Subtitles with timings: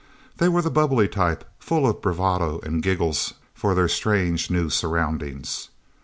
[0.37, 5.69] They were the bubbly type, full of bravado and giggles for their strange, new surroundings.